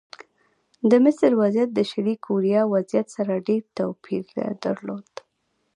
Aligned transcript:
د 0.89 0.91
مصر 1.05 1.29
وضعیت 1.41 1.69
د 1.73 1.79
شلي 1.91 2.15
کوریا 2.25 2.61
وضعیت 2.73 3.07
سره 3.15 3.33
ډېر 3.47 3.63
توپیر 3.77 4.23
درلود. 4.63 5.11